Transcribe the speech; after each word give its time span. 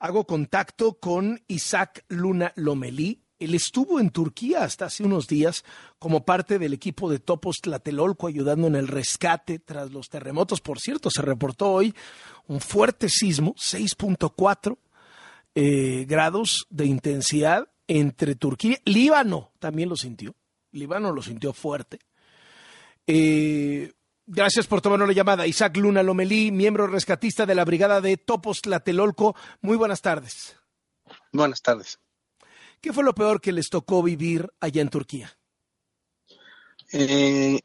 Hago 0.00 0.26
contacto 0.26 0.94
con 0.94 1.42
Isaac 1.48 2.04
Luna 2.08 2.52
Lomelí. 2.54 3.22
Él 3.40 3.54
estuvo 3.54 3.98
en 3.98 4.10
Turquía 4.10 4.64
hasta 4.64 4.86
hace 4.86 5.02
unos 5.02 5.26
días 5.26 5.64
como 5.98 6.24
parte 6.24 6.58
del 6.58 6.72
equipo 6.72 7.10
de 7.10 7.18
Topos 7.18 7.56
Tlatelolco 7.60 8.26
ayudando 8.26 8.66
en 8.66 8.76
el 8.76 8.88
rescate 8.88 9.58
tras 9.58 9.92
los 9.92 10.08
terremotos. 10.08 10.60
Por 10.60 10.80
cierto, 10.80 11.10
se 11.10 11.22
reportó 11.22 11.70
hoy 11.70 11.94
un 12.46 12.60
fuerte 12.60 13.08
sismo, 13.08 13.54
6.4 13.54 14.78
eh, 15.54 16.04
grados 16.08 16.66
de 16.70 16.86
intensidad 16.86 17.68
entre 17.88 18.36
Turquía. 18.36 18.78
Líbano 18.84 19.50
también 19.58 19.88
lo 19.88 19.96
sintió. 19.96 20.34
Líbano 20.70 21.10
lo 21.10 21.22
sintió 21.22 21.52
fuerte. 21.52 21.98
Eh, 23.06 23.92
Gracias 24.30 24.66
por 24.66 24.82
tomarnos 24.82 25.08
la 25.08 25.14
llamada. 25.14 25.46
Isaac 25.46 25.78
Luna 25.78 26.02
Lomelí, 26.02 26.52
miembro 26.52 26.86
rescatista 26.86 27.46
de 27.46 27.54
la 27.54 27.64
Brigada 27.64 28.02
de 28.02 28.18
Topos 28.18 28.60
Tlatelolco. 28.60 29.34
Muy 29.62 29.78
buenas 29.78 30.02
tardes. 30.02 30.54
Buenas 31.32 31.62
tardes. 31.62 31.98
¿Qué 32.82 32.92
fue 32.92 33.04
lo 33.04 33.14
peor 33.14 33.40
que 33.40 33.52
les 33.52 33.70
tocó 33.70 34.02
vivir 34.02 34.46
allá 34.60 34.82
en 34.82 34.90
Turquía? 34.90 35.34
Eh, 36.92 37.60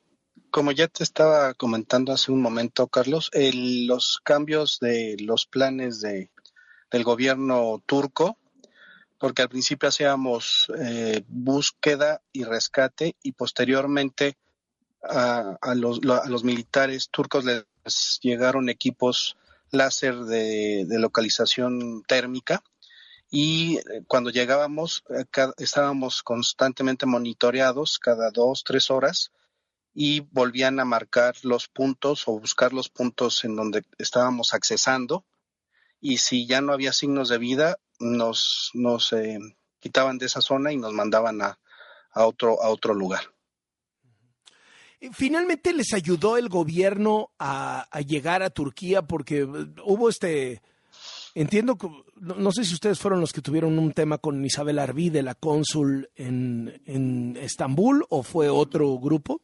como 0.51 0.71
ya 0.71 0.87
te 0.87 1.03
estaba 1.03 1.53
comentando 1.53 2.13
hace 2.13 2.31
un 2.31 2.41
momento, 2.41 2.87
Carlos, 2.87 3.29
los 3.33 4.21
cambios 4.23 4.79
de 4.79 5.17
los 5.19 5.45
planes 5.45 5.99
de, 5.99 6.31
del 6.89 7.03
gobierno 7.03 7.83
turco, 7.85 8.37
porque 9.17 9.41
al 9.41 9.49
principio 9.49 9.89
hacíamos 9.89 10.71
eh, 10.79 11.25
búsqueda 11.27 12.21
y 12.31 12.45
rescate 12.45 13.17
y 13.21 13.33
posteriormente 13.33 14.37
a, 15.03 15.75
los, 15.75 15.99
a 16.03 16.29
los 16.29 16.43
militares 16.43 17.09
turcos 17.09 17.45
les 17.45 17.65
llegaron 18.21 18.69
equipos 18.69 19.35
láser 19.73 20.15
de, 20.25 20.85
localización 20.89 22.03
térmica 22.03 22.63
y 23.29 23.77
eh, 23.77 24.03
cuando 24.07 24.29
llegábamos 24.29 25.03
eh, 25.09 25.25
estábamos 25.57 26.23
constantemente 26.23 27.05
monitoreados 27.05 27.99
cada 27.99 28.29
dos, 28.31 28.63
tres 28.63 28.91
horas 28.91 29.31
y 29.93 30.21
volvían 30.21 30.79
a 30.79 30.85
marcar 30.85 31.35
los 31.43 31.67
puntos 31.67 32.27
o 32.27 32.39
buscar 32.39 32.73
los 32.73 32.89
puntos 32.89 33.43
en 33.43 33.55
donde 33.55 33.83
estábamos 33.97 34.53
accesando 34.53 35.25
y 35.99 36.17
si 36.17 36.47
ya 36.47 36.61
no 36.61 36.73
había 36.73 36.93
signos 36.93 37.29
de 37.29 37.37
vida 37.39 37.77
nos, 37.99 38.71
nos 38.73 39.11
eh, 39.13 39.39
quitaban 39.79 40.17
de 40.17 40.27
esa 40.27 40.41
zona 40.41 40.71
y 40.71 40.77
nos 40.77 40.93
mandaban 40.93 41.41
a, 41.41 41.59
a, 42.11 42.25
otro, 42.25 42.61
a 42.61 42.69
otro 42.69 42.93
lugar. 42.93 43.33
Finalmente 45.11 45.73
les 45.73 45.93
ayudó 45.93 46.37
el 46.37 46.47
gobierno 46.49 47.31
a, 47.37 47.87
llegar 48.07 48.41
a 48.41 48.49
Turquía 48.49 49.01
porque 49.01 49.39
eh, 49.39 49.47
hubo 49.83 50.07
este, 50.09 50.61
entiendo, 51.35 51.77
no, 52.15 52.51
sé 52.51 52.63
si 52.63 52.73
ustedes 52.73 52.99
fueron 52.99 53.19
los 53.19 53.33
que 53.33 53.41
tuvieron 53.41 53.77
un 53.79 53.91
tema 53.91 54.17
con 54.17 54.43
Isabel 54.45 54.79
Arvide, 54.79 55.21
la 55.21 55.35
cónsul 55.35 56.09
en, 56.15 56.81
en 56.85 57.37
Estambul, 57.37 58.05
o 58.09 58.23
fue 58.23 58.49
otro 58.49 58.97
grupo. 58.97 59.41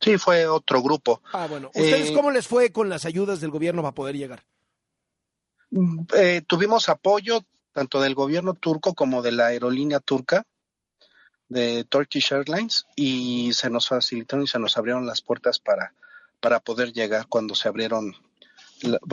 Sí, 0.00 0.18
fue 0.18 0.46
otro 0.46 0.82
grupo. 0.82 1.22
Ah, 1.32 1.46
bueno. 1.48 1.68
¿Ustedes 1.68 2.10
eh, 2.10 2.12
cómo 2.14 2.30
les 2.30 2.46
fue 2.46 2.72
con 2.72 2.88
las 2.88 3.04
ayudas 3.04 3.40
del 3.40 3.50
gobierno 3.50 3.82
para 3.82 3.94
poder 3.94 4.16
llegar? 4.16 4.44
Mm, 5.70 6.00
eh, 6.16 6.42
tuvimos 6.46 6.88
apoyo 6.88 7.44
tanto 7.72 8.00
del 8.00 8.14
gobierno 8.14 8.54
turco 8.54 8.94
como 8.94 9.22
de 9.22 9.32
la 9.32 9.46
aerolínea 9.46 10.00
turca 10.00 10.44
de 11.54 11.84
Turkish 11.84 12.32
Airlines 12.32 12.84
y 12.96 13.52
se 13.52 13.70
nos 13.70 13.88
facilitaron 13.88 14.44
y 14.44 14.48
se 14.48 14.58
nos 14.58 14.76
abrieron 14.76 15.06
las 15.06 15.22
puertas 15.22 15.60
para, 15.60 15.94
para 16.40 16.58
poder 16.58 16.92
llegar 16.92 17.26
cuando 17.28 17.54
se 17.54 17.68
abrieron 17.68 18.14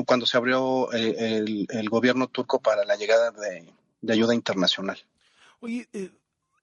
cuando 0.05 0.25
se 0.25 0.35
abrió 0.35 0.91
eh, 0.91 1.65
el, 1.69 1.89
gobierno 1.89 2.27
turco 2.27 2.59
para 2.59 2.83
la 2.83 2.97
llegada 2.97 3.31
de, 3.31 4.11
ayuda 4.11 4.33
internacional. 4.33 4.97
Oye, 5.61 5.87
eh, 5.93 6.09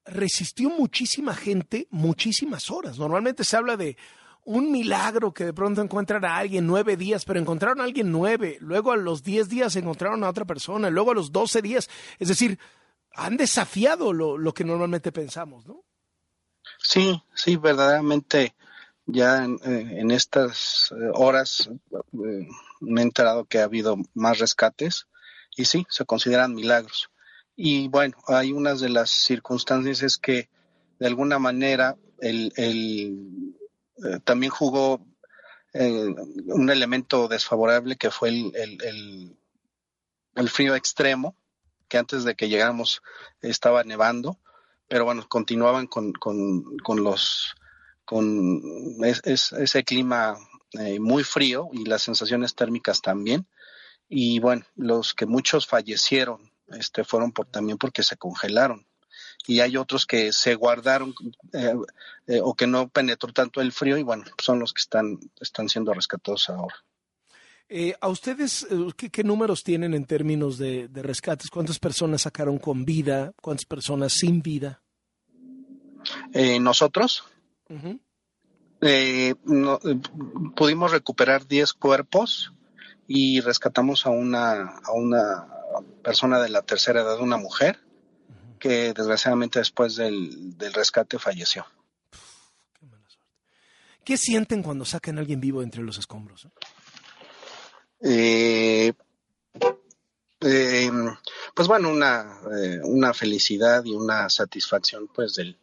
resistió 0.05 0.69
muchísima 0.69 1.33
gente 1.33 1.87
muchísimas 1.91 2.71
horas. 2.71 2.99
Normalmente 2.99 3.45
se 3.45 3.56
habla 3.56 3.77
de 3.77 3.97
un 4.44 4.71
milagro 4.72 5.33
que 5.33 5.44
de 5.44 5.55
pronto 5.55 5.81
encuentran 5.81 6.25
a 6.25 6.37
alguien 6.37 6.67
nueve 6.67 6.97
días, 6.97 7.25
pero 7.25 7.41
encontraron 7.41 7.81
a 7.81 7.84
alguien 7.84 8.11
nueve, 8.11 8.59
luego 8.61 8.93
a 8.93 8.97
los 8.97 9.22
diez 9.22 9.49
días 9.49 9.77
encontraron 9.77 10.25
a 10.25 10.28
otra 10.28 10.44
persona, 10.44 10.91
luego 10.91 11.12
a 11.12 11.15
los 11.15 11.33
doce 11.33 11.62
días. 11.62 11.88
Es 12.19 12.28
decir, 12.28 12.59
han 13.12 13.36
desafiado 13.36 14.12
lo, 14.12 14.54
que 14.54 14.64
normalmente 14.64 15.12
pensamos, 15.12 15.66
¿no? 15.66 15.84
Sí, 16.78 17.20
sí, 17.34 17.56
verdaderamente 17.56 18.54
ya 19.06 19.44
en, 19.44 19.58
eh, 19.64 20.14
estas 20.14 20.92
eh, 20.92 21.10
horas 21.14 21.70
eh, 21.92 22.46
me 22.80 23.00
he 23.00 23.04
enterado 23.04 23.46
que 23.46 23.58
ha 23.58 23.64
habido 23.64 23.96
más 24.14 24.38
rescates 24.38 25.06
y 25.56 25.64
sí, 25.64 25.86
se 25.88 26.04
consideran 26.04 26.54
milagros. 26.54 27.10
Y 27.56 27.88
bueno, 27.88 28.16
hay 28.26 28.52
unas 28.52 28.80
de 28.80 28.91
las 28.91 29.10
circunstancias 29.10 30.02
es 30.02 30.19
que 30.19 30.48
de 31.00 31.06
alguna 31.06 31.38
manera 31.38 31.96
el, 32.20 32.52
también 34.25 34.50
jugó 34.50 35.04
un 35.75 36.70
elemento 36.70 37.26
desfavorable 37.26 37.96
que 37.96 38.10
fue 38.10 38.28
el, 38.28 39.36
el 40.34 40.48
frío 40.48 40.76
extremo 40.76 41.34
que 41.88 41.99
antes 41.99 42.25
de 42.25 42.34
que 42.34 42.49
llegáramos 42.49 43.03
estaba 43.41 43.84
nevando, 43.84 44.38
pero 44.88 45.04
bueno, 45.04 45.26
continuaban 45.28 45.87
con, 45.87 46.12
con, 46.12 47.04
los 47.04 47.54
con 48.04 48.62
ese 49.04 49.84
clima 49.84 50.37
eh, 50.72 50.99
muy 50.99 51.25
frío 51.25 51.69
y 51.72 51.84
las 51.84 52.03
sensaciones 52.03 52.54
térmicas 52.54 53.03
también. 53.03 53.47
Y 54.09 54.41
bueno, 54.41 54.65
los 54.76 55.12
que 55.15 55.26
muchos 55.26 55.66
fallecieron 55.66 56.50
este, 56.69 57.04
fueron 57.04 57.32
por, 57.32 57.47
también 57.47 57.78
porque 57.78 58.03
se 58.03 58.16
congelaron. 58.16 58.87
Y 59.47 59.60
hay 59.60 59.76
otros 59.76 60.06
que 60.06 60.32
se 60.32 60.55
guardaron 60.55 61.15
eh, 61.53 61.75
eh, 62.26 62.41
o 62.43 62.55
que 62.55 62.66
no 62.66 62.88
penetró 62.88 63.32
tanto 63.32 63.60
el 63.60 63.72
frío 63.72 63.97
y 63.97 64.03
bueno, 64.03 64.25
son 64.43 64.59
los 64.59 64.72
que 64.72 64.81
están, 64.81 65.19
están 65.41 65.69
siendo 65.69 65.93
rescatados 65.93 66.49
ahora. 66.50 66.76
Eh, 67.71 67.95
¿A 68.01 68.09
ustedes 68.09 68.67
eh, 68.71 68.89
¿qué, 68.97 69.23
números 69.23 69.62
tienen 69.62 69.93
en 69.93 70.06
términos 70.06 70.56
de, 70.56 70.89
rescates? 70.95 71.51
¿Cuántas 71.51 71.79
personas 71.79 72.23
sacaron 72.23 72.59
con 72.59 72.84
vida? 72.84 73.33
¿Cuántas 73.43 73.67
personas 73.67 74.15
sin 74.15 74.41
vida? 74.41 74.81
Eh, 76.33 76.59
nosotros 76.61 77.25
pudimos 80.56 80.93
recuperar 80.93 81.47
10 81.47 81.75
cuerpos 81.75 82.55
y 83.06 83.41
rescatamos 83.41 84.06
a 84.06 84.11
una, 84.11 84.79
a 84.79 84.93
una 84.93 85.49
persona 86.03 86.39
de 86.41 86.49
la 86.49 86.62
tercera 86.62 87.03
edad, 87.03 87.21
una 87.21 87.37
mujer, 87.37 87.81
que 88.59 88.95
desgraciadamente 88.95 89.59
después 89.59 89.97
del, 89.97 90.56
del 90.56 90.73
rescate 90.73 91.19
falleció. 91.19 91.67
qué, 92.79 92.87
mala 92.87 93.09
suerte. 93.11 93.35
¿Qué 94.05 94.17
sienten 94.17 94.62
cuando 94.62 94.87
sacan 94.87 95.19
a 95.19 95.21
alguien 95.21 95.41
vivo 95.41 95.62
entre 95.62 95.83
los 95.83 95.99
escombros? 95.99 96.49
Eh, 98.00 98.92
eh, 100.41 100.91
pues 101.54 101.69
bueno, 101.69 101.91
una, 101.91 102.41
eh, 102.56 102.81
una 102.84 103.12
felicidad 103.12 103.84
y 103.84 103.94
una 103.94 104.31
satisfacción 104.31 105.09
pues 105.09 105.34
del, 105.34 105.59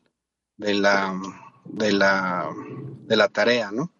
de 0.57 0.73
la 0.73 1.17
de 1.63 1.91
la 1.93 2.49
de 2.53 3.15
la 3.15 3.27
tarea, 3.29 3.71
¿no? 3.71 3.91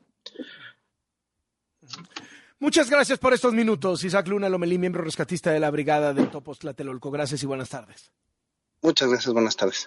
Muchas 2.60 2.90
gracias 2.90 3.20
por 3.20 3.34
estos 3.34 3.54
minutos, 3.54 4.04
Isaac 4.04 4.28
Luna 4.28 4.50
Lomelí, 4.50 4.78
miembro 4.78 5.04
rescatista 5.04 5.52
de 5.52 5.60
la 5.60 5.72
Brigada 5.72 6.14
de 6.14 6.26
Topos 6.28 6.60
Tlatelolco. 6.60 7.12
Gracias 7.12 7.44
y 7.44 7.46
buenas 7.46 7.70
tardes. 7.70 8.12
Muchas 8.82 9.10
gracias, 9.10 9.34
buenas 9.34 9.56
tardes. 9.56 9.84